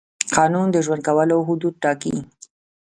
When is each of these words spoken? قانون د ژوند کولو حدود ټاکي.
قانون 0.35 0.67
د 0.71 0.77
ژوند 0.85 1.01
کولو 1.07 1.37
حدود 1.47 1.73
ټاکي. 1.83 2.15